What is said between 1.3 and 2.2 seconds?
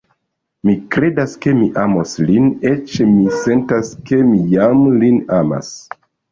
ke mi amos